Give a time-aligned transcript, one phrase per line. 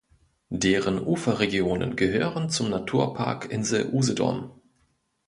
[0.55, 4.49] Deren Uferregionen gehören zum Naturpark Insel Usedom.